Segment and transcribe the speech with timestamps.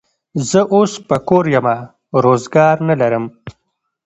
[0.49, 1.75] زه اوس په کور یمه،
[2.23, 3.25] روزګار نه لرم.